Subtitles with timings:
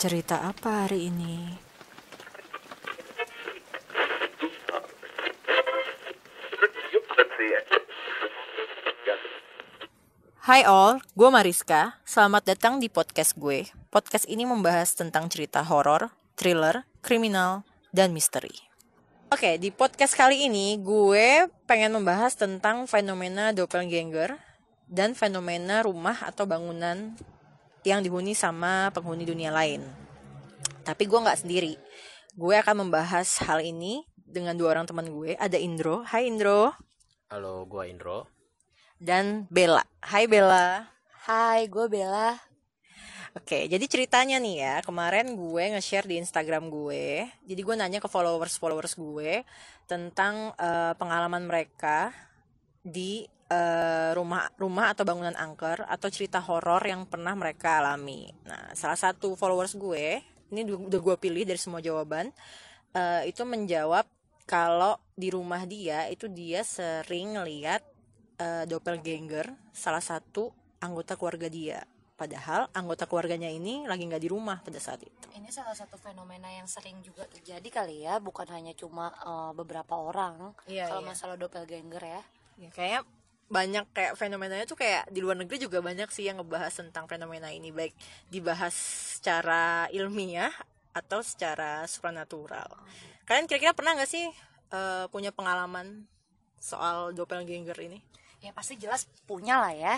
[0.00, 1.60] Cerita apa hari ini?
[10.40, 12.00] Hai all, gue Mariska.
[12.08, 13.68] Selamat datang di podcast gue.
[13.92, 18.56] Podcast ini membahas tentang cerita horor, thriller, kriminal, dan misteri.
[19.28, 24.40] Oke, di podcast kali ini gue pengen membahas tentang fenomena doppelganger
[24.88, 27.20] dan fenomena rumah atau bangunan
[27.84, 29.84] yang dihuni sama penghuni dunia lain.
[30.84, 31.74] Tapi gue nggak sendiri.
[32.36, 35.34] Gue akan membahas hal ini dengan dua orang teman gue.
[35.36, 36.04] Ada Indro.
[36.06, 36.72] Hai Indro.
[37.30, 38.26] Halo, gua Indro.
[38.98, 39.86] Dan Bella.
[40.02, 40.90] Hai Bella.
[41.30, 42.36] Hai, gue Bella.
[43.38, 47.30] Oke, jadi ceritanya nih ya, kemarin gue nge-share di Instagram gue.
[47.46, 49.46] Jadi gue nanya ke followers-followers gue
[49.86, 52.10] tentang eh, pengalaman mereka
[52.80, 58.30] di eh, rumah rumah atau bangunan angker atau cerita horor yang pernah mereka alami.
[58.46, 60.22] Nah, salah satu followers gue,
[60.54, 62.32] ini udah gue pilih dari semua jawaban,
[62.94, 64.06] eh, itu menjawab
[64.48, 67.84] kalau di rumah dia itu dia sering lihat
[68.40, 70.50] eh, doppelganger salah satu
[70.80, 71.80] anggota keluarga dia.
[72.20, 75.24] Padahal anggota keluarganya ini lagi nggak di rumah pada saat itu.
[75.32, 79.96] Ini salah satu fenomena yang sering juga terjadi kali ya, bukan hanya cuma eh, beberapa
[79.96, 80.52] orang.
[80.68, 81.08] Iya, Kalau iya.
[81.08, 82.22] masalah doppelganger ya.
[82.60, 83.02] Ya, kayak
[83.48, 87.50] banyak kayak fenomenanya tuh kayak di luar negeri juga banyak sih yang ngebahas tentang fenomena
[87.50, 87.96] ini baik
[88.28, 88.76] dibahas
[89.18, 90.52] secara ilmiah
[90.92, 92.68] atau secara supranatural.
[93.24, 94.28] Kalian kira-kira pernah nggak sih
[94.70, 96.04] eh, punya pengalaman
[96.60, 97.98] soal doppelganger ini?
[98.44, 99.96] Ya pasti jelas punya lah ya.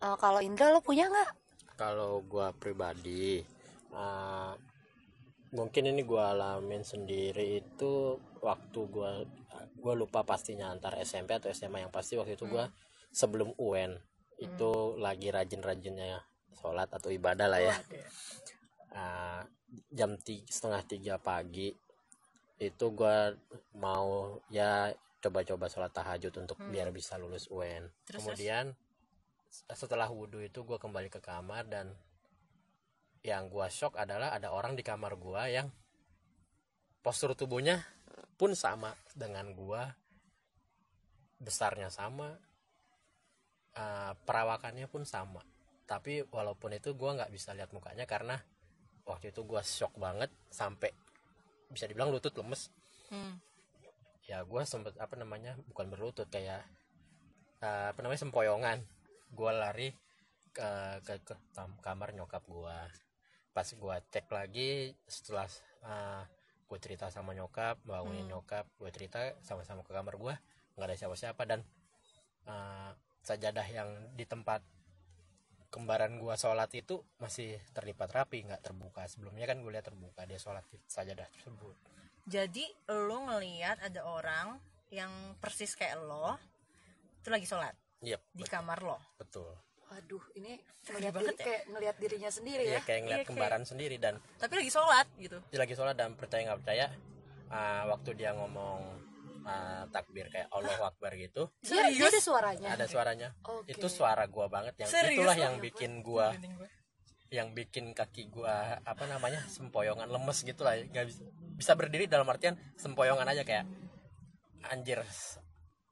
[0.00, 1.30] Eh, kalau Indra lo punya nggak?
[1.78, 3.38] Kalau gua pribadi,
[3.94, 4.50] uh,
[5.54, 9.22] mungkin ini gua alamin sendiri itu waktu gua
[9.78, 12.68] gua lupa pastinya antar SMP atau SMA yang pasti waktu itu gua
[13.14, 13.96] sebelum UN
[14.38, 16.22] itu lagi rajin-rajinnya
[16.54, 17.74] sholat atau ibadah lah ya.
[18.88, 19.42] Uh,
[19.92, 21.74] jam tiga, setengah tiga pagi
[22.58, 23.34] itu gua
[23.78, 27.90] mau ya coba-coba sholat tahajud untuk biar bisa lulus UN.
[28.06, 28.74] Terus, Kemudian
[29.50, 31.96] setelah wudhu itu gue kembali ke kamar dan
[33.26, 35.72] yang gua shock adalah ada orang di kamar gua yang
[37.02, 37.82] postur tubuhnya
[38.36, 39.86] pun sama dengan gua.
[41.38, 42.34] Besarnya sama
[43.78, 45.42] eh, perawakannya pun sama.
[45.88, 48.36] Tapi walaupun itu gua nggak bisa lihat mukanya karena
[49.08, 50.92] waktu itu gua shock banget sampai
[51.72, 52.72] bisa dibilang lutut lemes.
[53.08, 53.40] Hmm.
[54.28, 56.60] ya gue sempet apa namanya bukan berlutut kayak
[57.64, 58.84] eh, apa namanya sempoyongan.
[59.32, 59.88] Gue lari
[60.52, 60.70] ke,
[61.06, 62.78] ke, ke kam- kamar nyokap gue
[63.58, 65.50] pas gue cek lagi setelah
[66.68, 70.34] gue cerita sama nyokap bangunin nyokap gue cerita sama-sama ke kamar gue
[70.76, 71.42] nggak ada siapa-siapa.
[71.42, 71.60] Dan
[72.44, 72.90] eh,
[73.24, 74.60] sajadah yang di tempat
[75.68, 79.04] kembaran gua sholat itu masih terlipat rapi nggak terbuka.
[79.04, 81.76] Sebelumnya kan gue lihat terbuka dia sholat di sajadah tersebut.
[82.24, 84.56] Jadi lo ngeliat ada orang
[84.88, 86.36] yang persis kayak lo
[87.20, 88.96] itu lagi sholat Iya, di bet- kamar lo.
[89.20, 89.52] betul.
[89.88, 90.52] Waduh, ini
[90.86, 91.46] ngeliat banget diri- ya.
[91.46, 92.80] kayak ngeliat dirinya sendiri Iya ya.
[92.82, 95.38] kayak ngeliat Iya, kayak- kembaran sendiri dan Tapi lagi sholat gitu.
[95.44, 96.86] dia lagi sholat dan percaya nggak percaya
[97.48, 98.80] ah, waktu dia ngomong
[99.42, 102.04] ah, takbir kayak Allah Akbar gitu dia Serius?
[102.06, 102.68] ada suaranya.
[102.70, 103.72] ada suaranya Oke.
[103.72, 105.16] itu suara gua banget yang Serius?
[105.16, 106.36] itulah yang bikin gua
[107.28, 111.20] yang bikin kaki gua apa namanya sempoyongan lemes gitu lah nggak bisa
[111.54, 113.64] bisa berdiri dalam artian sempoyongan aja kayak
[114.64, 115.00] anjir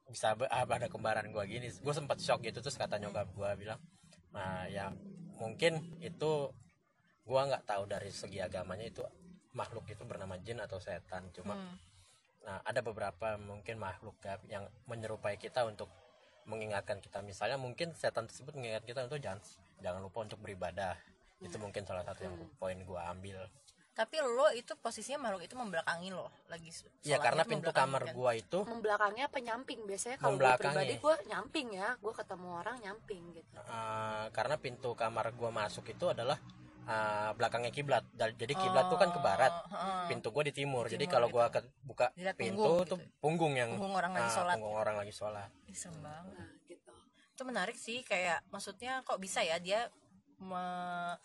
[0.07, 3.79] bisa ah, ada kembaran gua gini gue sempat shock gitu terus kata nyokap gua bilang
[4.31, 4.91] nah ya
[5.39, 6.51] mungkin itu
[7.27, 9.03] gua nggak tahu dari segi agamanya itu
[9.51, 11.75] makhluk itu bernama jin atau setan cuma Hmm.
[12.47, 15.91] Nah, ada beberapa mungkin makhluk gaib yang menyerupai kita untuk
[16.47, 17.19] mengingatkan kita.
[17.19, 19.43] Misalnya mungkin setan tersebut mengingat kita untuk jangan
[19.83, 20.95] jangan lupa untuk beribadah.
[21.43, 23.43] Itu mungkin salah satu yang poin gua ambil.
[23.97, 26.69] Tapi lo itu posisinya makhluk itu membelakangi lo lagi
[27.01, 28.13] Ya karena itu pintu kamar kan?
[28.13, 29.89] gua itu Membelakangnya apa nyamping?
[29.89, 31.97] Biasanya kalau gue pribadi gue nyamping ya.
[31.97, 33.57] Gue ketemu orang nyamping gitu.
[33.57, 36.37] eh, karena pintu kamar gua masuk itu adalah
[36.85, 38.05] eh, belakangnya kiblat.
[38.13, 39.49] Jadi kiblat tuh kan ke barat.
[39.49, 40.05] Oh, heeh.
[40.13, 40.85] Pintu gua di timur.
[40.85, 43.17] Jadi Timur kalau gua ke, buka Dilihat pintu punggung tuh gitu.
[43.17, 44.55] punggung yang Punggung orang lagi ah, sholat.
[44.61, 45.49] punggung orang lagi sholat.
[45.65, 46.37] Ih, serem banget.
[46.37, 46.93] Nah, gitu.
[47.33, 49.89] Itu menarik sih kayak maksudnya kok bisa ya dia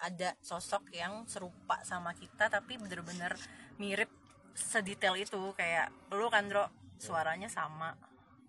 [0.01, 3.37] ada sosok yang serupa sama kita tapi bener-bener
[3.77, 4.09] mirip
[4.53, 7.93] sedetail itu kayak lo kan Dro suaranya sama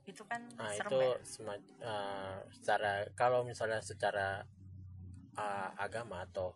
[0.03, 4.43] itu kan Nah serem itu ya sema- eh, secara kalau misalnya secara
[5.35, 6.55] eh, agama atau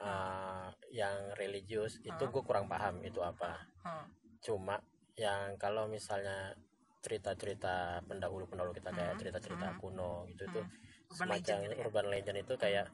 [0.00, 3.56] eh, yang religius itu gue kurang paham itu apa.
[3.84, 4.04] Hmm.
[4.40, 4.76] Cuma
[5.16, 6.52] yang kalau misalnya
[7.00, 9.78] cerita-cerita pendahulu-pendahulu kita kayak Hmm, cerita-cerita hmm.
[9.80, 11.84] kuno gitu itu Urban semacam legend gitu ya?
[11.86, 12.86] urban legend itu kayak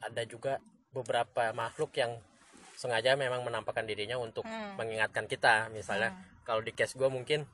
[0.00, 0.58] ada juga
[0.90, 2.18] beberapa makhluk yang
[2.74, 4.74] sengaja memang menampakkan dirinya untuk Hmm.
[4.74, 6.10] mengingatkan kita misalnya
[6.42, 7.46] kalau di case gue mungkin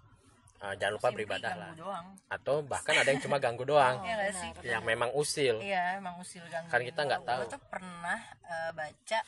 [0.59, 4.33] uh, jangan lupa beribadah lah doang atau bahkan ada yang cuma ganggu doang Iya nggak
[4.35, 6.69] sih yang memang usil Iya, emang usil ganggu.
[6.69, 7.41] Kan kita nggak tahu.
[7.43, 9.21] Gue tuh pernah eh, baca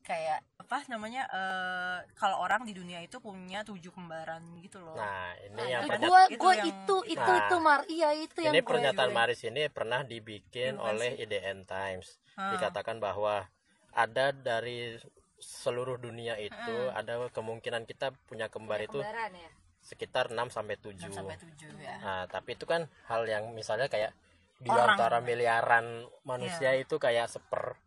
[0.00, 4.94] kayak apa namanya eh, kalau orang di dunia itu punya tujuh kembaran gitu loh.
[4.94, 8.08] nah ini yang Eh, pernyataan gua itu gua yang- itu itu Nah, itu mar iya
[8.12, 11.22] itu yang ini gue- pernyataan gue- Maris ini pernah dibikin Yang oleh sih?
[11.24, 12.52] IDN Times Ah.
[12.52, 13.48] dikatakan bahwa
[13.90, 15.00] ada dari
[15.36, 19.50] seluruh dunia itu ada kemungkinan kita punya kembar itu kembaran ya
[19.80, 21.94] sekitar 6 sampai 7 6 sampai 7 ya.
[22.02, 24.10] Nah, tapi itu kan hal yang misalnya kayak
[24.58, 24.98] di Orang.
[24.98, 26.82] antara miliaran manusia Iya.
[26.82, 27.78] itu kayak seper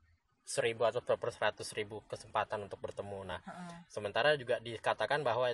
[0.48, 3.20] seribu atau per seratus ribu kesempatan untuk bertemu.
[3.28, 3.84] Nah, Heeh.
[3.92, 5.52] sementara juga dikatakan bahwa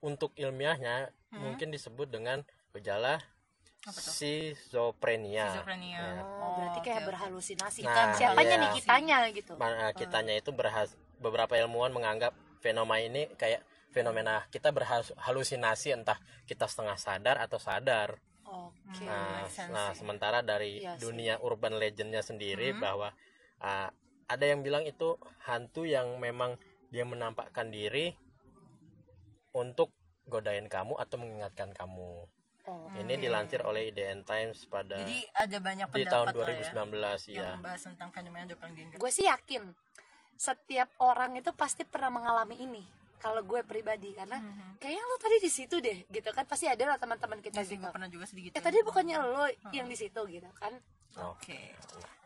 [0.00, 1.52] untuk ilmiahnya Hmm.
[1.52, 2.40] mungkin disebut dengan
[2.72, 3.20] gejala
[3.82, 5.50] Schizophrenia.
[5.50, 5.98] Schizophrenia.
[5.98, 6.22] Ya.
[6.22, 7.08] oh, berarti kayak oke.
[7.10, 8.62] berhalusinasi Nah, siapanya iya.
[8.62, 12.30] nih kitanya gitu Ma- eh, kitanya itu berhas beberapa ilmuwan menganggap
[12.62, 18.22] fenomena ini kayak fenomena kita berhalusinasi entah kita setengah sadar atau sadar.
[18.46, 21.02] oke Nah, make sense nah sementara dari Iya sih.
[21.02, 22.80] dunia urban legendnya sendiri Hmm.
[22.80, 23.08] bahwa
[23.58, 23.88] uh,
[24.28, 26.54] ada yang bilang itu hantu yang memang
[26.88, 28.14] dia menampakkan diri
[29.52, 29.90] untuk
[30.24, 32.24] godain kamu atau mengingatkan kamu.
[32.66, 32.88] Oh.
[32.94, 37.36] Ini dilansir oleh IDN Times pada Jadi ada banyak di tahun lah ya, 2019 yang
[37.36, 37.50] ya.
[37.56, 38.96] membahas tentang fenomena doppelganger.
[38.96, 39.62] gue sih yakin
[40.34, 42.82] setiap orang itu pasti pernah mengalami ini
[43.16, 44.42] kalau gue pribadi karena
[44.82, 47.94] kayaknya lo tadi di situ deh gitu kan pasti ada lah teman-teman kita Ya juga
[47.94, 48.58] pernah juga sedikit.
[48.58, 50.74] eh tadi bukannya lo yang di situ gitu kan
[51.12, 51.76] Oke.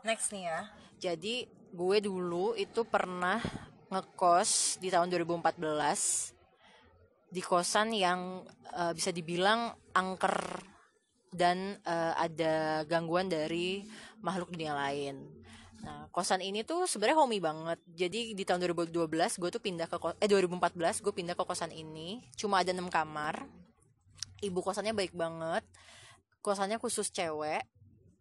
[0.06, 0.60] Next nih ya.
[0.96, 1.42] Jadi
[1.74, 3.42] gue dulu itu pernah
[3.90, 6.35] ngekos di tahun 2014
[7.26, 8.44] di kosan yang
[8.74, 10.62] eh, bisa dibilang angker
[11.34, 13.84] dan eh, ada gangguan dari
[14.22, 15.22] makhluk dunia lain.
[15.84, 17.78] Nah, kosan ini tuh sebenarnya homey banget.
[17.86, 19.06] Jadi di tahun 2012
[19.38, 22.24] gue tuh pindah ke eh 2014 gue pindah ke kosan ini.
[22.34, 23.46] Cuma ada 6 kamar.
[24.42, 25.62] Ibu kosannya baik banget.
[26.42, 27.62] Kosannya khusus cewek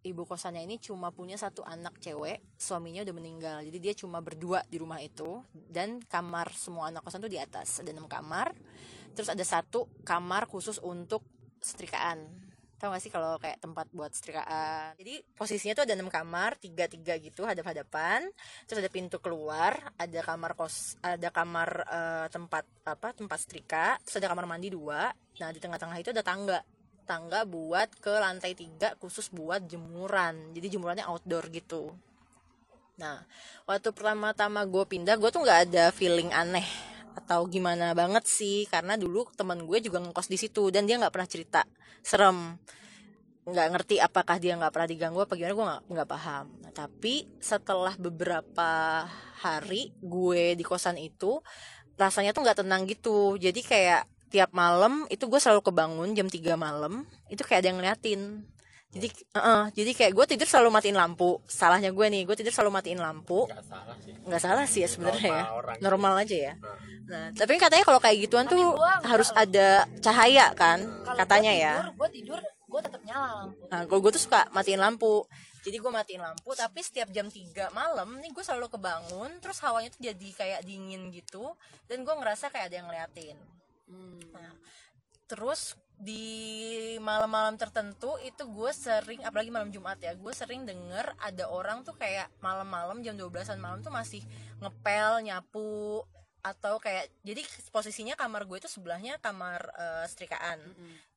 [0.05, 4.61] ibu kosannya ini cuma punya satu anak cewek suaminya udah meninggal jadi dia cuma berdua
[4.69, 8.53] di rumah itu dan kamar semua anak kosan tuh di atas ada enam kamar
[9.15, 11.23] terus ada satu kamar khusus untuk
[11.63, 12.45] setrikaan.
[12.75, 14.99] Tau gak sih kalau kayak tempat buat setrikaan?
[14.99, 18.27] Jadi posisinya tuh ada enam kamar tiga tiga gitu hadap hadapan
[18.67, 23.95] terus ada pintu keluar ada kamar kos ada kamar eh, tempat apa tempat setrika.
[24.03, 25.07] Terus ada kamar mandi dua.
[25.39, 26.59] Nah di tengah-tengah itu ada tangga.
[27.07, 30.51] Tangga buat ke lantai tiga khusus buat jemuran.
[30.51, 31.95] Jadi jemurannya outdoor gitu.
[32.99, 33.23] Nah
[33.63, 38.67] waktu pertama-tama gue pindah gue tuh nggak ada feeling aneh atau gimana banget sih?
[38.67, 41.61] Karena dulu teman gue juga ngekos di situ dan dia nggak pernah cerita.
[42.03, 42.59] Serem.
[43.45, 46.45] Nggak ngerti apakah dia nggak pernah diganggu apa gimana gue nggak paham.
[46.61, 49.05] Nah, tapi setelah beberapa
[49.39, 51.39] hari gue di kosan itu
[51.95, 53.39] rasanya tuh nggak tenang gitu.
[53.39, 54.03] Jadi kayak
[54.33, 58.21] tiap malam itu gue selalu kebangun jam 3 malam itu kayak ada yang ngeliatin
[58.95, 62.71] jadi eh, jadi kayak gue tidur selalu matiin lampu salahnya gue nih gue tidur selalu
[62.73, 64.13] matiin lampu Nggak salah sih.
[64.23, 65.77] nggak salah sih ya sebenarnya ya Normal orang.
[65.83, 66.53] normal aja ya
[67.05, 69.37] Nah, nah tapi kan katanya kalau kayak gituan tuh gua harus loh.
[69.37, 69.67] ada
[70.01, 74.11] cahaya kan kalau katanya ya tidur, gue tidur gue tetap nyala lampu Nah, kalau gue
[74.11, 75.21] tuh suka matiin lampu.
[75.61, 79.89] Jadi gue matiin lampu, tapi setiap jam 3 malam nih gue selalu kebangun, terus hawanya
[79.89, 81.41] tuh jadi kayak dingin gitu,
[81.85, 83.37] dan gue ngerasa kayak ada yang ngeliatin.
[83.85, 84.21] Hmm.
[84.29, 84.53] Nah,
[85.25, 91.47] terus di malam-malam tertentu itu gue sering, apalagi malam Jumat ya, gue sering denger ada
[91.47, 94.21] orang tuh kayak malam-malam jam 12-an malam tuh masih
[94.59, 96.03] ngepel, nyapu,
[96.45, 97.41] atau kayak jadi
[97.73, 100.61] posisinya kamar gue itu sebelahnya kamar eh, setrikaan.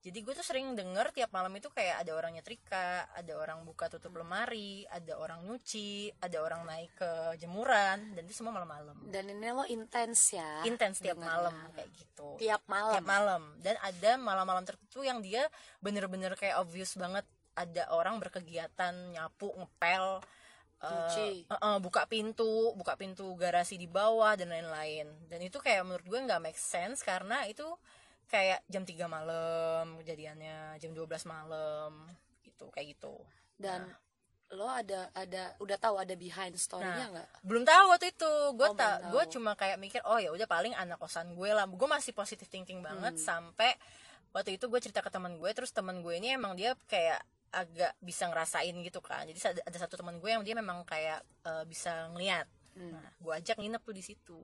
[0.01, 3.93] Jadi gue tuh sering denger tiap malam itu kayak ada orang nyetrika ada orang buka
[3.93, 8.97] tutup lemari ada orang nyuci ada orang naik ke jemuran dan itu semua malam-malam.
[9.13, 12.41] Dan ini lo intens ya intens tiap malam kayak gitu.
[12.41, 12.97] Tiap malam.
[12.97, 13.43] Tiap malam.
[13.61, 15.45] Dan ada malam-malam tertentu yang dia
[15.85, 17.29] bener-bener kayak obvious banget.
[17.59, 20.23] Ada orang berkegiatan nyapu ngepel
[20.81, 21.45] Nyuci.
[21.45, 25.11] eh, eh, buka pintu buka pintu garasi di bawah dan lain-lain.
[25.27, 27.67] Dan itu kayak menurut gue nggak make sense karena itu
[28.27, 32.07] kayak jam 3 malam kejadiannya jam 12 malam
[32.43, 33.17] gitu kayak gitu.
[33.55, 33.91] Dan
[34.49, 37.29] lo ada ada udah tahu ada behind story-nya Nah, nggak?
[37.43, 38.33] belum tahu waktu itu.
[38.55, 41.67] Gue Oh, tak gue cuma kayak mikir oh ya udah paling anak kosan gue lah.
[41.67, 43.25] Gue masih positive thinking banget Hmm.
[43.53, 43.77] sampai
[44.31, 47.19] waktu itu gue cerita ke teman gue terus teman gue ini emang dia kayak
[47.53, 49.25] agak bisa ngerasain gitu kan.
[49.25, 52.47] Jadi ada, ada satu teman gue yang dia memang kayak eh, bisa ngeliat.
[52.79, 52.95] Hmm.
[52.95, 54.41] nah gue ajak nginep tuh di situ.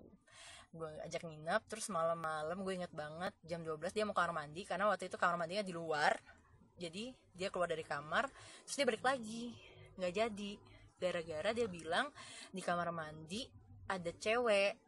[0.75, 4.91] Gue ajak nginep terus malam-malam gue inget banget jam 12 dia mau kamar mandi karena
[4.91, 6.19] waktu itu kamar mandinya di luar.
[6.75, 8.27] Jadi dia keluar dari kamar
[8.67, 9.55] terus dia balik lagi.
[10.01, 10.53] Nggak jadi.
[10.95, 12.09] Gara-gara dia bilang
[12.51, 13.45] di kamar mandi
[13.87, 14.81] ada cewek.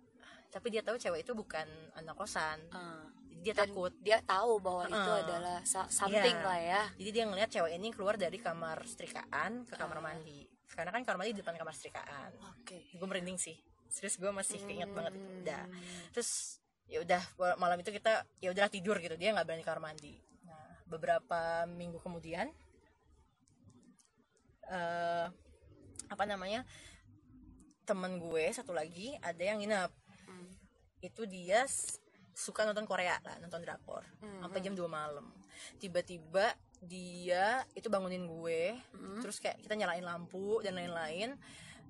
[0.50, 2.58] Tapi dia tahu cewek itu bukan anak kosan.
[2.73, 3.04] Ah.
[3.47, 3.93] Dia dan takut.
[3.99, 5.23] dia tahu bahwa itu Heeh.
[5.23, 6.43] adalah sa- something Iya.
[6.43, 6.83] lah ya.
[6.95, 10.05] Jadi dia ngelihat cewek ini keluar dari kamar setrikaan ke kamar Ah.
[10.05, 10.43] mandi.
[10.67, 12.31] Karena kan kamar mandi di depan kamar setrikaan.
[12.53, 12.91] Oke.
[12.91, 13.55] Gue merinding sih.
[13.87, 15.23] Serius gue masih keinget banget itu.
[15.23, 15.41] Hmm.
[15.41, 15.62] udah
[16.11, 17.23] terus ya udah
[17.57, 19.15] malam itu kita ya udah tidur gitu.
[19.15, 20.19] Dia nggak berani ke kamar mandi.
[20.43, 22.50] Nah beberapa minggu kemudian
[24.67, 25.26] eh
[26.07, 26.67] apa namanya
[27.83, 29.91] temen gue satu lagi ada yang nginep.
[30.26, 30.50] Hmm.
[30.99, 31.62] itu dia
[32.37, 35.33] suka nonton Korea lah nonton drakor Hmm, sampai jam 2 malam
[35.76, 39.21] tiba-tiba dia itu bangunin gue Hmm.
[39.21, 41.33] terus kayak kita nyalain lampu dan lain-lain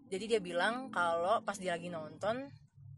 [0.06, 2.46] jadi dia bilang kalau pas dia lagi nonton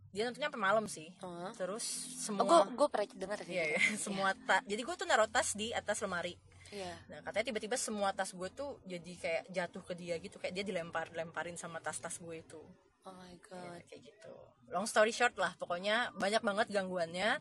[0.08, 1.48] dia nontonnya sampai malam sih Oh.
[1.54, 3.72] terus Oh, semua gue gue pernah dengar sih Iya, gitu.
[3.74, 6.36] iya, semua ta- jadi gue tuh naruh tas di atas lemari
[6.68, 6.92] Iya.
[7.08, 10.64] nah katanya tiba-tiba semua tas gue tuh jadi kayak jatuh ke dia gitu kayak dia
[10.66, 12.60] dilempar lemparin sama tas-tas gue itu
[13.08, 13.80] Oh my Ya, god.
[13.88, 14.34] kayak gitu.
[14.68, 17.40] Long story short lah pokoknya banyak banget gangguannya.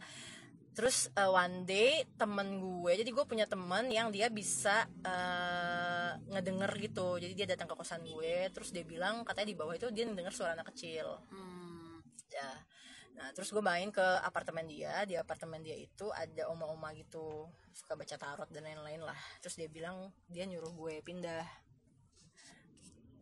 [0.72, 6.72] Terus uh, one day temen gue jadi gue punya temen yang dia bisa uh, ngedenger
[6.80, 7.18] gitu.
[7.20, 10.32] Jadi dia datang ke kosan gue terus dia bilang katanya di bawah itu dia ngedenger
[10.32, 11.18] suara anak kecil.
[11.34, 12.00] Hmm.
[12.32, 12.52] ya.
[13.18, 15.02] Nah terus gue main ke apartemen dia.
[15.04, 17.50] Di apartemen dia itu ada oma-oma gitu.
[17.74, 19.18] Suka baca tarot dan lain-lain lah.
[19.42, 21.44] Terus dia bilang dia nyuruh gue pindah.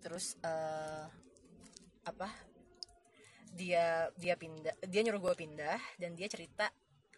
[0.03, 1.24] Terus eh
[2.05, 2.29] apa
[3.55, 6.67] dia dia pindah dia nyuruh gue pindah dan dia cerita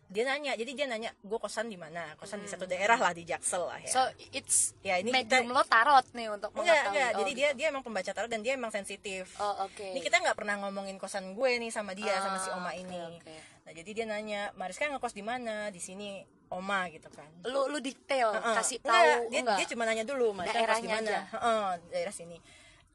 [0.07, 2.15] dia nanya jadi dia nanya gue kosan di mana?
[2.15, 3.91] Kosan di satu daerah lah di Jaksel lah ya.
[3.91, 3.99] So
[4.31, 7.11] it's ya ini medium kita lo tarot nih untuk enggak enggak.
[7.11, 9.35] Oh, jadi dia dia emang pembaca tarot dan dia emang sensitif.
[9.35, 9.83] Oh oke.
[9.83, 12.79] ini kita nggak pernah ngomongin kosan gue nih sama dia sama si Ah, oma oke,
[12.87, 13.19] ini.
[13.67, 15.75] nah jadi dia nanya Mariska ngekos di mana?
[15.75, 16.23] Di sini
[16.55, 17.27] oma gitu kan.
[17.43, 18.55] Lu lu detail Heeh.
[18.63, 19.57] kasih Enggak, tahu dia enggak?
[19.59, 21.03] dia cuma nanya dulu Mariska ngekos di mana?
[21.03, 21.19] aja.
[21.35, 22.39] Heeh, daerah sini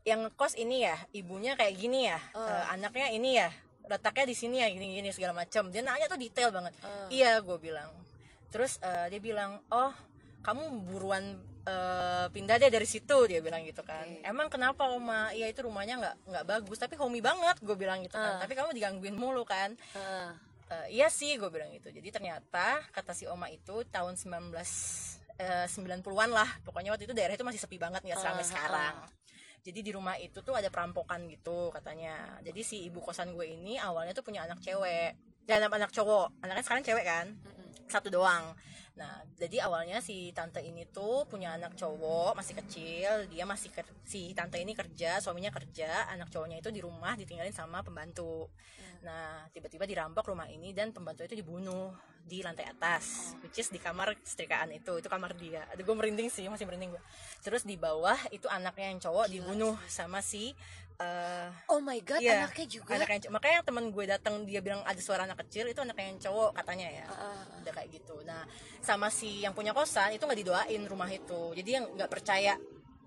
[0.02, 2.42] yang ngekos ini ya ibunya kayak gini ya Oh.
[2.42, 3.48] Eh, anaknya ini ya
[3.84, 7.06] letaknya di sini ya gini gini segala macam dia nanya tuh detail banget Oh.
[7.08, 7.90] iya gue bilang
[8.48, 9.92] terus eh, dia bilang oh
[10.40, 11.22] kamu buruan
[11.62, 14.22] eh, pindah deh dari situ dia bilang gitu kan Oke.
[14.24, 18.14] emang kenapa oma iya itu rumahnya nggak nggak bagus tapi homey banget gue bilang gitu
[18.14, 18.40] kan Ah.
[18.42, 20.28] tapi kamu digangguin mulu kan Heeh.
[20.68, 24.50] Eh, iya sih gue bilang gitu jadi ternyata kata si oma itu tahun 19
[25.38, 28.94] eh, 90-an lah pokoknya waktu itu daerah itu masih sepi banget nggak seramai Ah, sekarang.
[29.62, 32.42] Jadi di rumah itu tuh ada perampokan gitu katanya.
[32.42, 35.14] Jadi si ibu kosan gue ini awalnya tuh punya anak cewek.
[35.46, 36.42] Dan anak, anak cowok.
[36.42, 37.26] Anaknya sekarang cewek kan?
[37.86, 38.58] Satu doang.
[38.98, 43.10] Nah jadi awalnya si tante ini tuh punya anak cowok masih kecil.
[43.30, 46.10] Dia masih ker- si tante ini kerja suaminya kerja.
[46.10, 48.50] Anak cowoknya itu di rumah ditinggalin sama pembantu.
[49.06, 53.76] Nah tiba-tiba dirampok rumah ini dan pembantu itu dibunuh di lantai atas which is di
[53.76, 54.92] kamar setrikaan itu.
[54.94, 55.66] Itu kamar dia.
[55.68, 57.02] Aduh gue merinding sih masih merinding gue
[57.40, 60.54] terus di bawah itu anaknya yang cowok dibunuh sama si
[60.94, 62.94] eh, Oh my god, Iya, anaknya juga.
[62.94, 63.32] anak yang cowok.
[63.34, 66.54] makanya yang temen gue datang dia bilang ada suara anak kecil itu anak yang cowok
[66.54, 67.06] katanya ya.
[67.08, 67.42] Ah.
[67.58, 68.16] udah kayak gitu.
[68.22, 68.46] Nah
[68.78, 71.52] sama si yang punya kosan itu nggak didoain rumah itu.
[71.52, 72.54] Jadi yang nggak percaya.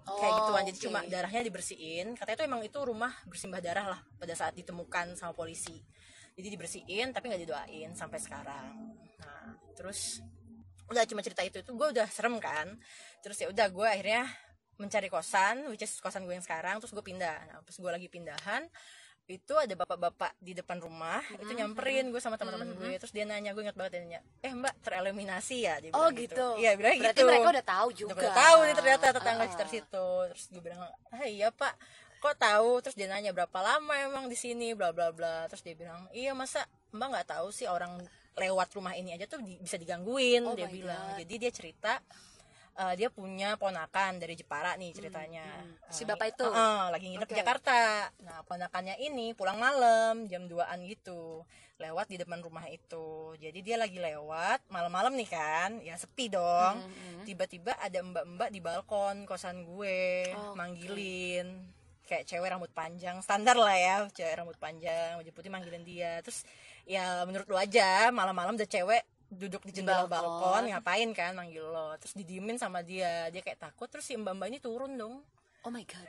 [0.06, 0.86] Kayak Oh, gituan jadi oke.
[0.86, 2.14] cuma darahnya dibersihin.
[2.14, 5.82] Katanya itu emang itu rumah bersimbah darah lah pada saat ditemukan sama polisi
[6.36, 8.92] jadi dibersihin tapi nggak didoain sampai sekarang.
[9.24, 10.20] Nah terus
[10.86, 12.76] udah cuma cerita itu itu gue udah serem kan.
[13.24, 14.28] Terus ya udah gue akhirnya
[14.76, 17.40] mencari kosan which is kosan gue yang sekarang terus gue pindah.
[17.48, 18.68] Nah pas gue lagi pindahan
[19.26, 23.58] itu ada bapak-bapak di depan rumah itu nyamperin gue sama teman-teman gue terus dia nanya
[23.58, 25.82] gue ingat banget dia nanya eh mbak tereliminasi ya?
[25.82, 26.48] Dia Oh bilang gitu.
[26.62, 27.26] iya bilang Berarti gitu.
[27.26, 28.14] mereka udah tahu juga.
[28.14, 30.08] Udah tahu nih ternyata tetangga Ah, sekitar situ.
[30.30, 31.74] Terus gue bilang ah iya pak
[32.26, 35.74] kok tahu terus dia nanya berapa lama emang di sini bla bla bla terus dia
[35.74, 38.02] bilang iya masa mbak nggak tahu sih orang
[38.34, 41.22] lewat rumah ini aja tuh di- bisa digangguin Oh dia bilang God.
[41.22, 41.94] jadi dia cerita
[42.74, 45.88] eh, dia punya ponakan dari Jepara nih ceritanya hmm.
[45.88, 46.44] Si Eh, bapak itu?
[46.44, 47.40] eh, eh, lagi nginep di Oke.
[47.40, 47.78] Jakarta
[48.20, 53.76] nah ponakannya ini pulang malam jam 2an gitu lewat di depan rumah itu jadi dia
[53.76, 57.24] lagi lewat malam-malam nih kan ya sepi dong Hmm, hmm.
[57.24, 60.56] tiba-tiba ada mbak-mbak di balkon kosan gue Oke.
[60.56, 61.48] manggilin
[62.06, 66.46] kayak cewek rambut panjang standar lah ya cewek rambut panjang baju putih manggilin dia terus
[66.84, 70.22] ya menurut lu aja malam-malam ada cewek duduk di jendela balkon.
[70.32, 74.48] balkon ngapain kan manggil lo terus didiemin sama dia dia kayak takut terus si mbak-mbak
[74.48, 75.26] ini turun dong
[75.66, 76.06] Oh my god.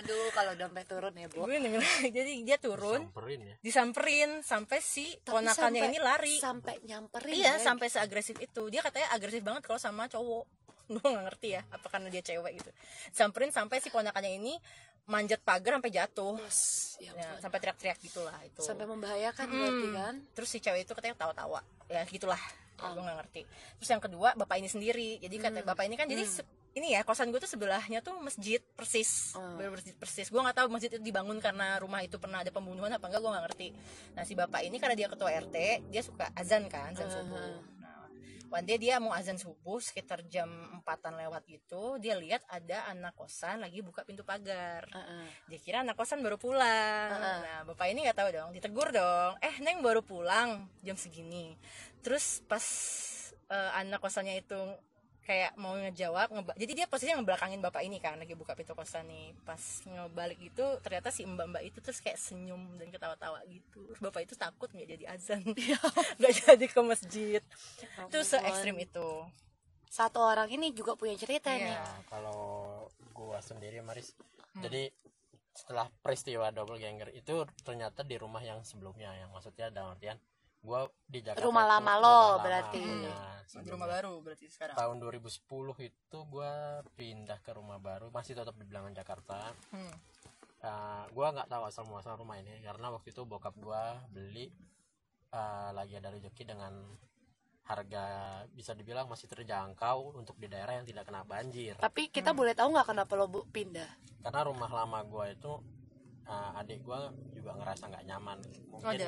[0.00, 1.44] Aduh, kalau dompet turun ya, Bu.
[2.16, 7.36] jadi dia turun samperin ya disamperin sampai si Tapi ponakannya sampai- ini lari Sampai nyamperin.
[7.36, 7.60] iya ya.
[7.60, 10.48] sampai seagresif itu dia katanya agresif banget kalau sama cowok
[10.88, 12.70] gue nggak ngerti ya apa karena dia cewek gitu
[13.12, 14.56] samperin sampai si ponakannya ini
[15.08, 16.36] manjat pagar sampai jatuh.
[16.98, 18.60] Ya ya, sampai teriak-teriak gitulah itu.
[18.60, 19.54] Sampai membahayakan Mm.
[19.54, 20.14] berarti kan.
[20.32, 22.38] terus si cewek itu katanya tawa-tawa ya gitulah.
[22.78, 23.42] Ya, gue nggak ngerti.
[23.74, 25.18] Terus yang kedua bapak ini sendiri.
[25.18, 28.62] Jadi kata bapak ini kan jadi se- ini ya kosan gue tuh sebelahnya tuh masjid
[28.72, 29.34] persis.
[29.56, 30.26] Bener masjid persis.
[30.28, 33.30] Gue nggak tahu masjid itu dibangun karena rumah itu pernah ada pembunuhan apa enggak gue
[33.30, 33.68] nggak ngerti.
[34.14, 37.38] Nah si bapak ini karena dia ketua rt dia suka azan kan azan subuh.
[37.77, 37.77] nah
[38.48, 43.12] one day dia mau azan subuh sekitar jam empatan lewat gitu dia lihat ada anak
[43.14, 44.88] kosan lagi buka pintu pagar.
[44.88, 45.26] Heeh.
[45.52, 47.10] dia kira anak kosan baru pulang.
[47.12, 49.36] Nah bapak ini nggak tahu dong ditegur dong.
[49.44, 51.56] Eh neng baru pulang jam segini.
[52.00, 52.64] Terus pas
[53.52, 54.60] eh, anak kosannya itu
[55.28, 59.04] kayak mau ngejawab ngeba- jadi dia posisinya ngebelakangin bapak ini kan lagi buka pintu kosan
[59.12, 59.36] nih.
[59.44, 63.84] Pas ngebalik itu ternyata si mbak mbak itu terus kayak senyum dan ketawa-tawa gitu.
[63.92, 65.44] Terus bapak itu takut nggak jadi azan.
[66.18, 67.42] Nggak jadi ke masjid.
[68.08, 69.08] Itu se ekstrim itu.
[69.92, 71.84] Satu orang ini juga punya cerita nih Iya.
[71.84, 72.40] Nah, kalau
[73.12, 74.16] gua sendiri Maris
[74.56, 74.88] jadi
[75.52, 80.16] setelah peristiwa double ganger itu ternyata di rumah yang sebelumnya yang maksudnya dalam artian
[80.68, 82.36] gua di Jakarta Rumah itu lama rumah lo lama.
[82.44, 82.82] berarti.
[82.84, 83.72] Nah, di sebelumnya.
[83.72, 86.52] rumah baru berarti sekarang tahun 2010 itu gua
[86.92, 89.88] pindah ke rumah baru masih tetap di bilangan Jakarta Hmm.
[90.58, 94.50] Uh, gua nggak tahu asal muasal rumah ini karena waktu itu bokap gua beli
[95.30, 96.74] uh, lagi ada rezeki dengan
[97.62, 98.04] harga
[98.50, 102.74] bisa dibilang masih terjangkau untuk di daerah yang tidak kena banjir tapi kita boleh tahu
[102.74, 103.86] nggak kenapa lo bu pindah
[104.24, 105.52] karena rumah lama gua itu
[106.26, 108.38] uh, adik gua juga ngerasa nggak nyaman
[108.72, 108.98] mungkin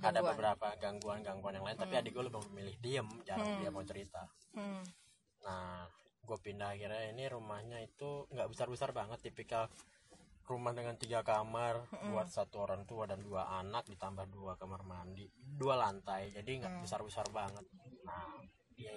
[0.00, 0.32] ada ada gangguan.
[0.34, 4.22] beberapa gangguan-gangguan yang lain tapi adik gua lebih memilih diem jarang dia mau cerita
[4.54, 4.86] Hmm.
[5.44, 5.84] Nah,
[6.24, 9.68] gue pindah akhirnya ini rumahnya itu nggak besar-besar banget, tipikal
[10.44, 15.28] rumah dengan tiga kamar buat satu orang tua dan dua anak ditambah dua kamar mandi,
[15.58, 17.64] dua lantai, jadi nggak besar-besar banget.
[18.04, 18.40] Nah,
[18.72, 18.88] di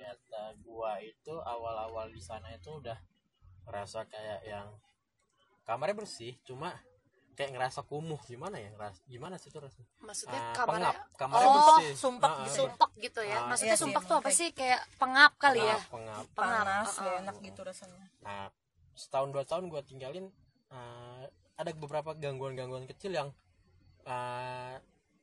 [0.00, 2.96] kata gua itu awal-awal di sana itu udah
[3.68, 4.68] ngerasa kayak yang
[5.64, 6.76] kamarnya bersih, cuma
[7.36, 8.72] kayak ngerasa kumuh gimana ya?
[8.72, 9.88] Ngeras gimana sih itu rasanya?
[10.00, 11.92] Maksudnya Ah, kamarnya pengap kamarnya Oh, bersih.
[11.94, 12.56] Sumpek Ah, ah, gitu.
[12.56, 13.36] sumpek gitu ya.
[13.36, 14.48] Ah, maksudnya iya sumpek tuh apa sih?
[14.56, 15.76] Kayak pengap kali ya?
[15.76, 16.24] Pengap, pengap.
[16.32, 17.22] Pengap panas Ah, gak ah.
[17.22, 18.04] enak gitu rasanya.
[18.24, 18.46] Nah,
[18.96, 20.26] setahun dua tahun gue tinggalin
[20.66, 21.24] eh,
[21.56, 23.28] ada beberapa gangguan-gangguan kecil yang
[24.04, 24.76] eh,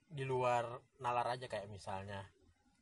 [0.07, 0.69] di luar
[1.01, 1.49] nalar aja.
[1.49, 2.21] Kayak misalnya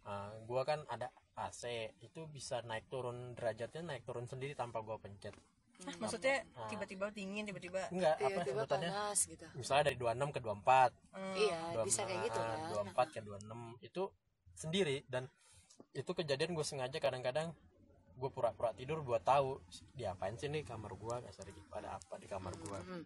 [0.04, 1.08] eh, gua kan ada
[1.40, 1.64] AC
[2.04, 5.32] itu bisa naik turun derajatnya naik turun sendiri tanpa gua pencet.
[5.82, 8.90] Nah, maksudnya tiba-tiba dingin tiba-tiba Enggak, apa tiba-tiba sebutannya?
[8.94, 10.92] panas gitu Misalnya dari 26 ke 24.
[11.18, 14.04] hmm, iya 25, bisa kayak gitu kan 24 ke 26 itu
[14.54, 15.24] sendiri dan
[15.92, 17.50] itu kejadian gue sengaja kadang-kadang
[18.14, 19.58] gue pura-pura tidur gue tahu
[19.92, 23.04] diapain sih nih kamar gue nggak sering ada apa di kamar gue Hmm.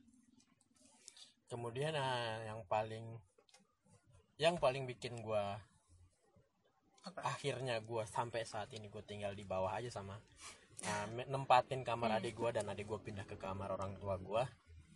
[1.47, 3.05] kemudian nah, yang paling
[4.35, 5.45] yang paling bikin gue
[7.05, 7.21] Apa?
[7.23, 10.17] akhirnya gue sampai saat ini gue tinggal di bawah aja sama
[10.83, 14.43] nah, me- nempatin kamar adik gue dan adik gue pindah ke kamar orang tua gue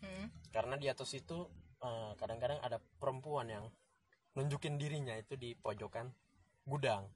[0.04, 0.52] hmm.
[0.52, 1.48] karena di atas itu
[1.80, 3.66] eh, kadang-kadang ada perempuan yang
[4.36, 6.12] nunjukin dirinya itu di pojokan
[6.64, 7.10] gudang.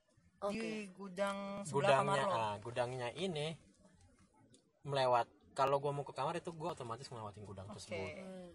[0.43, 0.59] Oke.
[0.59, 2.35] Di gudang sebelah kamar gudangnya lo?
[2.35, 3.47] ah, gudangnya ini
[4.83, 7.75] melewat kalau gua mau ke kamar itu gua otomatis melewatin gudang oke.
[7.79, 8.11] tersebut.
[8.19, 8.51] Hmm.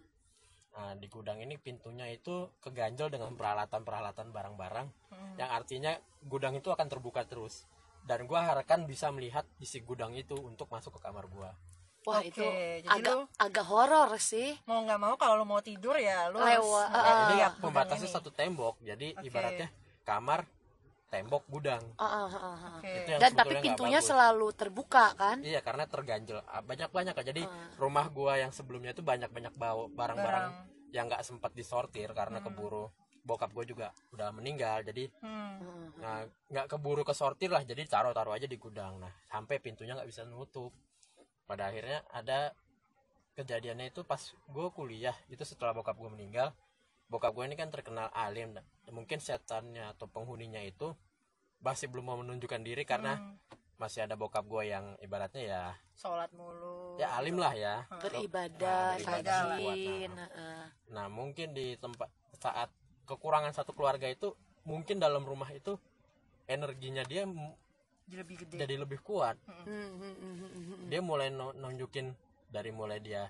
[0.69, 5.35] nah di gudang ini pintunya itu keganjel dengan peralatan-peralatan barang-barang Hmm.
[5.41, 7.65] yang artinya gudang itu akan terbuka terus
[8.03, 11.51] dan gua harapkan bisa melihat isi gudang itu untuk masuk ke kamar gua
[12.05, 15.61] wah Oke, itu jadi agak lu- agak horor sih mau nggak mau kalau lo mau
[15.61, 18.15] tidur ya lo Lewat, harus ah, jadi lihat gudang pembatasnya ini.
[18.15, 19.25] satu tembok jadi Oke.
[19.25, 19.69] ibaratnya
[20.03, 20.41] kamar
[21.09, 22.73] tembok gudang Ah, ah, ah, ah.
[22.79, 22.93] Oke.
[22.95, 27.73] Itu yang dan tapi pintunya selalu terbuka kan Iya karena terganjel banyak banyak jadi Ah.
[27.77, 30.93] rumah gua yang sebelumnya itu banyak banyak bawa barang-barang Barang.
[30.93, 32.89] yang nggak sempat disortir karena keburu
[33.29, 35.61] bokap gue juga udah meninggal jadi Hmm.
[35.61, 35.89] Hmm.
[35.99, 40.09] nah, nggak keburu kesortir lah jadi taruh taruh aja di gudang nah sampai pintunya nggak
[40.09, 40.73] bisa nutup
[41.45, 42.57] pada akhirnya ada
[43.35, 46.51] kejadiannya itu pas gue kuliah itu setelah bokap gue meninggal
[47.07, 50.93] bokap gue ini kan terkenal alim dan mungkin setannya atau penghuninya itu
[51.59, 53.37] masih belum mau menunjukkan diri karena Hmm.
[53.77, 55.63] masih ada bokap gue yang ibaratnya ya
[55.95, 59.59] sholat mulu ya alim lah ya beribadah Nah, beribadah lah.
[59.61, 60.67] rajin ah.
[60.89, 62.71] nah mungkin di tempat saat
[63.09, 65.81] kekurangan satu keluarga itu mungkin dalam rumah itu
[66.45, 67.25] energinya dia
[68.09, 68.57] jadi lebih gede.
[68.57, 69.37] jadi lebih kuat.
[69.65, 72.13] Hmm, hmm, hmm, dia mulai nu- nunjukin
[72.49, 73.29] dari mulai dia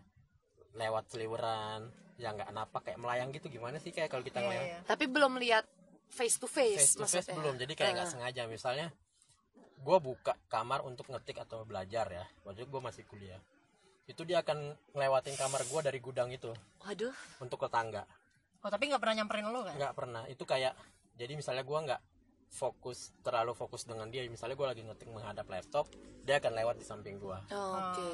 [0.74, 4.62] lewat seliweran yang nggak napak kayak melayang gitu gimana sih kayak kalau kita ngeliat?
[4.64, 4.78] iya.
[4.82, 5.66] tapi belum lihat
[6.10, 7.36] face to face, face to face maksudnya.
[7.38, 8.12] belum jadi kayak nggak Ah.
[8.14, 8.42] sengaja.
[8.46, 8.86] Misalnya
[9.78, 12.24] gue buka kamar untuk ngetik atau belajar ya.
[12.42, 13.38] Waktu gue masih kuliah.
[14.06, 14.58] Itu dia akan
[14.94, 16.50] ngelewatin kamar gue dari gudang itu.
[16.82, 17.14] Waduh.
[17.38, 18.02] Untuk ke tangga
[18.64, 19.74] oh tapi nggak pernah nyamperin lo kan?
[19.76, 20.22] Nggak pernah.
[20.26, 20.74] Itu kayak
[21.18, 22.00] jadi misalnya gua nggak
[22.48, 24.24] fokus terlalu fokus dengan dia.
[24.26, 25.90] Misalnya gua lagi ngetik menghadap laptop
[26.24, 27.42] dia akan lewat di samping gua.
[27.50, 28.08] Oke.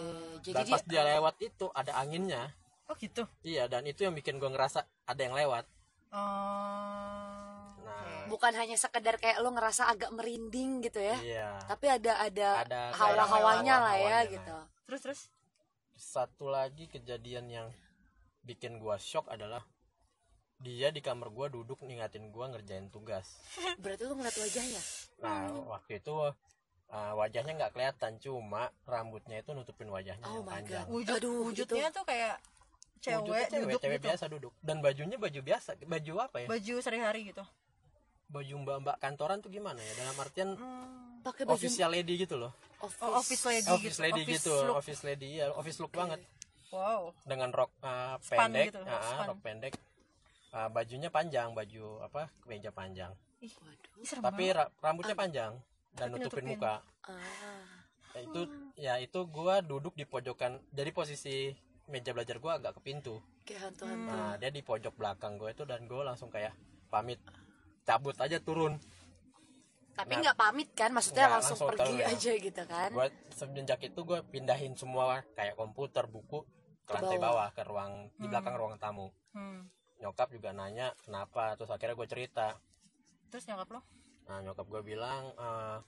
[0.45, 2.53] Jadi dan pas dia lewat itu ada anginnya.
[2.91, 3.25] Oh gitu?
[3.47, 5.65] Iya dan itu yang bikin gua ngerasa ada yang lewat.
[6.15, 7.45] Oh
[8.25, 8.27] nah.
[8.33, 11.49] bukan hanya sekedar kayak lo ngerasa agak merinding gitu ya iya.
[11.69, 14.57] tapi ada ada, Ada hawa-hawanya lah ya hawa-hawanya gitu.
[14.85, 15.21] Terus terus?
[15.95, 17.69] Satu lagi kejadian yang
[18.45, 19.65] bikin gua shock adalah
[20.65, 23.37] dia di kamar gua duduk ngingatin gua ngerjain tugas.
[23.85, 24.81] Berarti lo ngeliat wajahnya?
[25.21, 26.15] Nah waktu itu
[26.89, 30.85] uh, wajahnya nggak kelihatan cuma rambutnya itu nutupin wajahnya Oh yang my panjang.
[30.85, 30.91] God.
[30.91, 32.41] wujud Aduh, wujudnya tuh kayak
[32.99, 34.07] cewek, Wujudnya cewek, duduk cewek gitu.
[34.09, 34.53] biasa duduk.
[34.59, 36.47] Dan bajunya baju biasa baju apa ya?
[36.49, 37.45] Baju sehari-hari gitu.
[38.25, 39.93] Baju mbak mbak kantoran tuh gimana ya?
[40.01, 40.49] Dalam artian
[41.21, 42.53] pakai baju official lady gitu loh.
[42.81, 44.77] Office, oh, office lady office gitu lady office gitu look.
[44.77, 46.21] office lady ya office look banget.
[46.69, 47.15] Wow.
[47.23, 49.27] Dengan rok uh, Span pendek gitu, ah, span.
[49.31, 49.73] rok pendek
[50.55, 53.11] Uh, bajunya panjang baju apa kemeja panjang.
[53.43, 54.23] Ih, Waduh.
[54.23, 55.53] tapi ra- rambutnya panjang
[55.93, 56.47] dan Tapi nutupin, nutupin.
[56.55, 56.75] muka.
[57.03, 57.67] Ah.
[58.15, 58.41] Ya, itu
[58.77, 61.51] ya itu gua duduk di pojokan jadi posisi
[61.85, 63.19] meja belajar gua agak ke pintu.
[63.43, 64.09] Kayak hantu-hantu.
[64.09, 66.55] Nah dia di pojok belakang gue itu dan gue langsung kayak
[66.89, 67.19] pamit.
[67.83, 68.79] Cabut aja turun.
[69.93, 70.91] Tapi Nah, nggak pamit kan?
[70.91, 72.09] Maksudnya nggak, langsung, langsung pergi turun.
[72.09, 72.89] aja gitu kan?
[72.89, 76.41] Gue semenjak itu gue pindahin semua kayak komputer buku
[76.83, 77.37] ke Ke lantai bawah.
[77.37, 79.13] bawah ke ruang di belakang ruang tamu.
[79.31, 79.69] Hmm.
[80.05, 81.57] Nyokap juga nanya kenapa?
[81.57, 82.53] Terus akhirnya gue cerita.
[83.33, 83.81] Terus nyokap lo?
[84.29, 85.79] Nah nyokap gue bilang "Eh,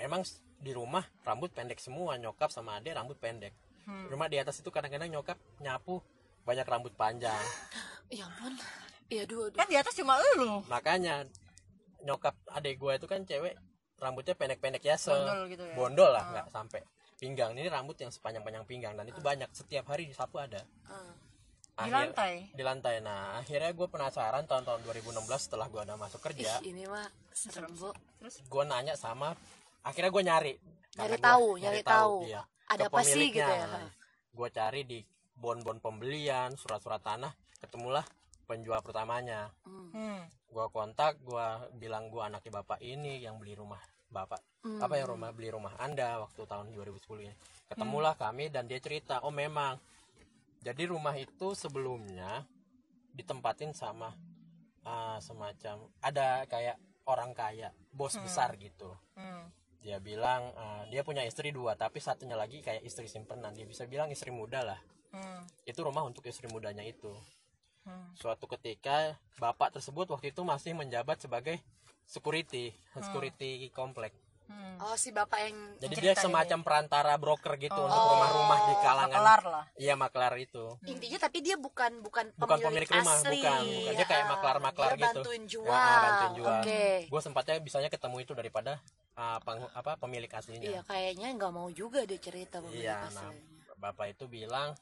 [0.00, 0.24] memang
[0.56, 3.52] di rumah rambut pendek semua nyokap sama adek rambut pendek.
[3.82, 4.06] Hmm.
[4.06, 5.98] cuma di atas itu kadang-kadang nyokap nyapu
[6.46, 7.34] banyak rambut panjang.
[8.12, 8.52] Ya ampun.
[9.08, 10.60] Iya aduh kan di atas cuma lu.
[10.68, 11.24] Makanya
[12.04, 13.56] nyokap adek gue itu kan cewek
[13.96, 15.74] rambutnya pendek-pendek ya se Bondol gitu ya?
[15.74, 16.84] bondol lah nggak sampai
[17.16, 17.56] pinggang.
[17.56, 19.48] Ini rambut yang sepanjang-panjang pinggang dan itu banyak.
[19.56, 20.60] Setiap hari disapu ada
[21.72, 21.82] Ah.
[21.82, 26.20] di Akhir- lantai di lantai nah akhirnya gue penasaran tahun-tahun 2016 setelah gue udah masuk
[26.20, 29.32] kerja Ih, ini mah serem bu terus gue nanya sama
[29.82, 30.54] akhirnya gue nyari
[30.92, 32.14] Nyari gua tahu, nyari tahu.
[32.28, 33.88] iya, Ada apa sih gitu ya?
[34.28, 35.00] gue cari di
[35.32, 38.04] bon-bon pembelian surat-surat tanah ketemulah
[38.44, 40.20] penjual pertamanya hmm.
[40.46, 44.78] gue kontak gue bilang gue anaknya bapak ini yang beli rumah bapak Hmm.
[44.78, 47.34] apa yang rumah beli rumah anda waktu tahun 2010 ini
[47.66, 49.74] ketemulah kami dan dia cerita oh memang
[50.62, 52.46] jadi rumah itu sebelumnya
[53.12, 54.14] ditempatin sama
[54.86, 58.94] ah, semacam ada kayak orang kaya bos besar gitu.
[59.18, 59.50] Hmm.
[59.82, 63.50] dia bilang ah, dia punya istri dua tapi satunya lagi kayak istri simpenan.
[63.58, 64.80] Dia bisa bilang istri muda lah.
[65.12, 65.44] Hmm.
[65.68, 67.12] itu rumah untuk istri mudanya itu.
[67.82, 68.14] Hmm.
[68.14, 71.58] suatu ketika bapak tersebut waktu itu masih menjabat sebagai
[72.06, 74.14] security security komplek
[74.52, 74.76] Hmm.
[74.82, 76.20] oh si bapak yang jadi dia ini.
[76.20, 79.14] semacam perantara broker gitu untuk rumah-rumah di kalangan.
[79.14, 79.64] Kelar lah.
[79.74, 80.64] Iya maklar itu.
[80.84, 83.38] Intinya tapi dia bukan bukan bukan pemilik, pemilik rumah asli.
[83.38, 83.94] bukan bukan.
[83.94, 85.06] Dia kayak Ah, maklar-maklar dia gitu.
[85.18, 85.70] bantuin jual.
[85.70, 86.60] Ya, ah, bantuin jual.
[86.60, 86.84] Oke.
[87.08, 88.72] Gue sempatnya bisanya ketemu itu daripada
[89.14, 90.68] ah, peng- apa pemilik aslinya.
[90.68, 93.74] Iya kayaknya nggak mau juga dia cerita pemilik Iya, nah aslinya.
[93.76, 94.76] bapak itu bilang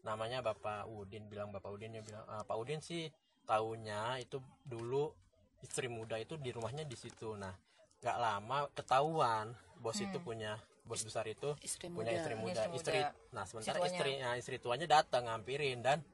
[0.00, 3.08] namanya bapak Udin bilang bapak Udin dia bilang "Ah, Pak Udin sih
[3.44, 5.12] tahunya itu dulu
[5.60, 7.32] istri muda itu di rumahnya di situ.
[7.34, 7.52] Nah,
[8.04, 12.20] nggak lama ketahuan bos itu punya bos besar itu Istri punya muda.
[12.20, 12.52] istri muda.
[12.52, 13.10] istri Istri, muda.
[13.32, 16.04] nah sementara istri nah, istri tuanya datang ngampirin dan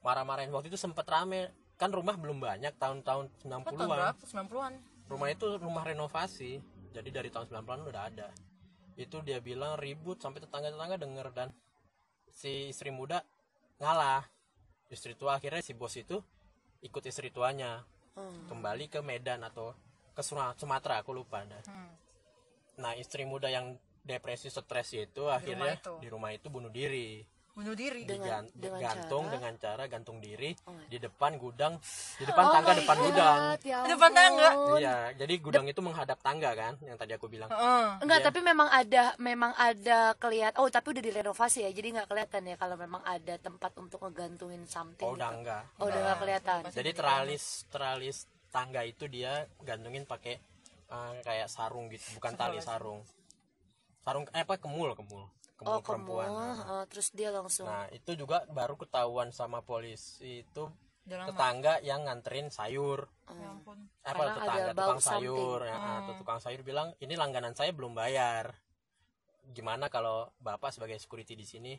[0.00, 0.48] marah-marahin.
[0.48, 1.52] Waktu itu sempet rame.
[1.76, 4.18] Kan rumah belum banyak tahun-tahun Kan tahun 90-an berapa?
[4.24, 4.72] 90-an
[5.06, 6.58] rumah itu rumah renovasi.
[6.90, 8.28] Jadi dari tahun 90-an udah ada.
[8.96, 11.48] Itu dia bilang ribut sampai tetangga-tetangga denger dan
[12.26, 13.20] si istri muda
[13.78, 14.24] ngalah.
[14.88, 16.18] Istri tua akhirnya si bos itu
[16.80, 17.84] ikut istri tuanya
[18.18, 18.50] Hmm.
[18.50, 19.78] kembali ke Medan atau
[20.18, 21.62] ke Sumatera aku lupa dah.
[21.64, 21.94] Hmm.
[22.76, 25.94] nah istri muda yang depresi stres itu akhirnya itu.
[25.98, 29.34] di rumah itu bunuh diri bunuh diri Dengan- Digan- dengan gantung cara?
[29.34, 31.74] dengan cara gantung diri Oh my di depan gudang
[32.14, 34.48] di depan Oh tangga depan God, gudang ya Di depan tangga?
[34.78, 37.86] iya jadi gudang itu menghadap tangga kan yang tadi aku bilang Heeh.
[37.98, 38.26] Enggak, Iya.
[38.30, 40.54] tapi memang ada memang ada kelihatan.
[40.56, 41.70] Oh, tapi udah direnovasi ya.
[41.72, 45.02] Jadi nggak kelihatan ya kalau memang ada tempat untuk ngegantungin something.
[45.02, 45.38] oh udah gitu.
[45.42, 46.58] enggak Oh, udah nggak kelihatan.
[46.70, 48.16] jadi teralis teralis
[48.58, 50.34] tangga itu dia gantungin pakai
[50.90, 53.06] eh, kayak sarung gitu bukan tali sarung.
[54.02, 55.30] Sarung eh apa kemul kemul.
[55.58, 56.26] Kemul Oh, perempuan.
[56.26, 56.38] Kamu.
[56.38, 57.66] Nah, Oh, terus dia langsung.
[57.66, 60.64] nah itu juga baru ketahuan sama polisi itu
[61.06, 63.06] tetangga yang nganterin sayur.
[63.30, 63.78] Ya ampun.
[64.02, 67.94] apa Karena tetangga tukang sayur ya, ah, tuh tukang sayur bilang ini langganan saya belum
[67.94, 68.54] bayar.
[69.50, 71.72] Gimana kalau bapak sebagai security di sini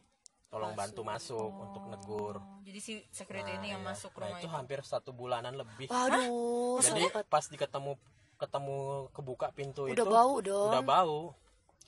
[0.49, 2.35] tolong bantu masuk untuk negur.
[2.38, 3.89] Oh, jadi si security Nah, ini yang iya.
[3.89, 4.51] masuk Nah, rumah itu itu.
[4.51, 5.88] hampir satu bulanan lebih.
[5.88, 7.93] Waduh, jadi pas diketemu
[8.35, 8.77] ketemu
[9.12, 10.69] kebuka pintu Udah itu bau dong.
[10.71, 11.19] udah bau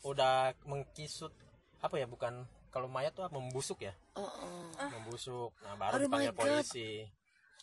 [0.02, 1.32] udah mengkisut
[1.80, 3.94] apa ya bukan kalau mayat tuh membusuk ya?
[4.14, 4.90] Oh, oh.
[4.92, 5.52] membusuk.
[5.62, 7.04] Nah baru Aduh, dipanggil polisi.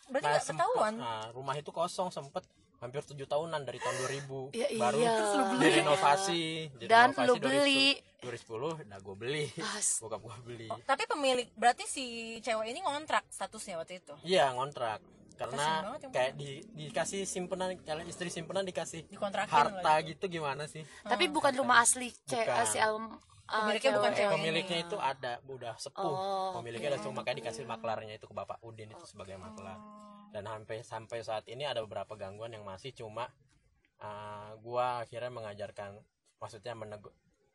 [0.08, 0.94] Berarti nah, nggak sempet- ketahuan.
[0.96, 2.42] nah, rumah itu kosong sempet
[2.78, 5.10] hampir tujuh tahunan dari tahun 2000 Ya baru iya.
[5.12, 5.62] Terus lu beli.
[5.64, 6.42] direnovasi
[6.84, 7.84] Dan lu beli.
[8.18, 9.46] 2010 nah gue beli
[10.02, 12.04] bokap gue beli Oh, tapi pemilik berarti si
[12.38, 14.14] cewek ini ngontrak statusnya waktu itu.
[14.22, 14.98] iya ngontrak
[15.34, 19.06] karena banget kayak di, dikasih simpenan kalau istri simpenan dikasih
[19.46, 20.10] harta lagi.
[20.10, 22.66] gitu gimana sih tapi bukan rumah asli ce- Bukan.
[22.66, 24.18] si album uh, Pemiliknya bukan cewek.
[24.20, 24.34] cewek.
[24.34, 28.58] pemiliknya itu ada udah sepuh Oh, pemiliknya udah sepuh makanya dikasih maklarnya itu ke bapak
[28.60, 29.78] Udin itu sebagai maklar
[30.30, 33.28] dan sampai sampai saat ini ada beberapa gangguan yang masih cuma
[34.02, 35.98] uh, gua akhirnya mengajarkan
[36.38, 37.10] maksudnya menego,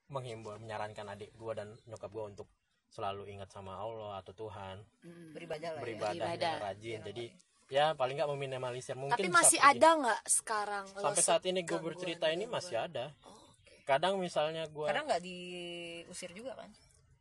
[0.10, 2.48] menghimbau menyarankan adik gua dan nyokap gua untuk
[2.94, 4.86] selalu ingat sama Allah atau Tuhan.
[5.34, 5.84] Beribadah lah ya.
[5.84, 6.38] beribadah Beribadah.
[6.38, 7.00] dengan rajin.
[7.02, 7.26] Jadi
[7.74, 8.94] ya paling nggak meminimalisir.
[8.94, 13.10] Mungkin tapi masih ada nggak sekarang sampai saat ini gue bercerita ini masih ada.
[13.26, 13.82] Oh, oke.
[13.90, 16.70] kadang misalnya gue karena nggak diusir juga kan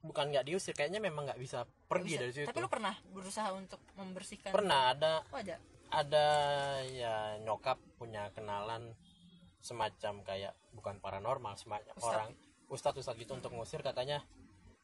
[0.02, 2.20] bukan nggak diusir kayaknya memang nggak bisa pergi Bisa.
[2.20, 2.46] dari situ.
[2.50, 4.50] Tapi lu pernah berusaha untuk membersihkan?
[4.50, 5.22] Pernah ada.
[5.30, 5.56] Oh ada?
[5.88, 6.26] Ada
[6.88, 8.92] ya nyokap punya kenalan
[9.62, 12.10] semacam kayak bukan paranormal semacam Ustadz.
[12.10, 12.30] orang
[12.66, 14.24] ustadz ustadz gitu untuk ngusir katanya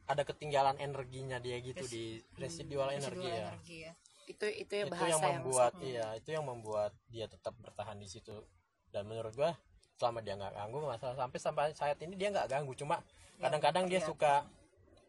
[0.07, 2.05] ada ketinggalan energinya dia gitu Res- di
[2.39, 3.49] residual energi residual ya.
[3.51, 3.93] energi ya.
[4.29, 7.99] Itu itu ya itu bahasa yang yang, membuat iya itu yang membuat dia tetap bertahan
[7.99, 8.45] di situ.
[8.89, 9.57] Dan menurut gua
[9.99, 12.73] selama dia nggak ganggu masalah sampai sampai saat ini dia nggak ganggu.
[12.77, 13.03] Cuma
[13.39, 14.11] Ya, kadang-kadang dia terlihat.
[14.11, 14.33] suka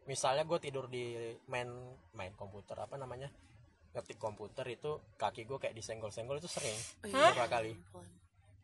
[0.10, 1.14] misalnya gue tidur di
[1.46, 1.70] main
[2.12, 3.30] main komputer apa namanya
[3.90, 7.30] ngetik komputer itu kaki gue kayak disenggol-senggol itu sering Oh, iya.
[7.30, 8.06] beberapa kali ampun.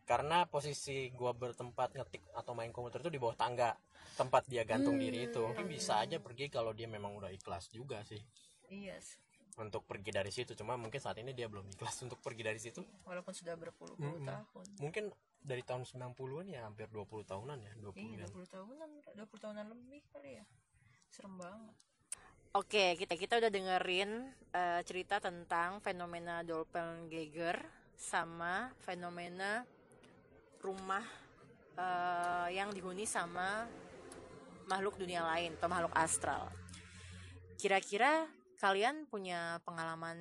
[0.03, 3.73] karena posisi gua bertempat ngetik atau main komputer itu di bawah tangga
[4.15, 5.49] tempat dia gantung diri itu Hmm.
[5.51, 8.21] Mungkin bisa aja pergi kalau dia memang udah ikhlas juga sih
[8.67, 9.17] iya sih.
[9.55, 12.84] untuk pergi dari situ cuma mungkin saat ini dia belum ikhlas untuk pergi dari situ
[13.01, 14.27] walaupun sudah berpuluh-puluh Mm-mm.
[14.27, 15.03] tahun mungkin
[15.39, 19.65] dari tahun 90-an ya hampir 20 tahunan ya 20 iya an 20 tahunan 20 tahunan
[19.69, 20.45] lebih kali ya
[21.15, 21.75] serem banget
[22.56, 27.60] Oke, kita kita udah dengerin eh, cerita tentang fenomena doppelganger
[27.99, 29.67] sama fenomena
[30.63, 31.04] rumah
[31.75, 33.67] eh, yang dihuni sama
[34.71, 36.47] makhluk dunia lain atau makhluk astral.
[37.60, 38.23] Kira-kira
[38.63, 40.15] kalian punya pengalaman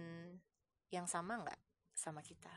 [0.91, 1.61] yang sama nggak
[1.95, 2.51] sama kita?